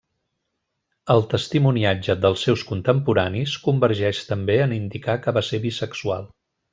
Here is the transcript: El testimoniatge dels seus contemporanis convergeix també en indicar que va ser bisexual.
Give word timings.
El 1.15 1.19
testimoniatge 1.33 2.15
dels 2.23 2.45
seus 2.47 2.63
contemporanis 2.71 3.55
convergeix 3.69 4.23
també 4.31 4.57
en 4.67 4.73
indicar 4.83 5.17
que 5.27 5.35
va 5.41 5.45
ser 5.53 5.61
bisexual. 5.71 6.27